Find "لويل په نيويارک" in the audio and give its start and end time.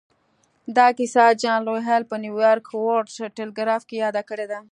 1.67-2.65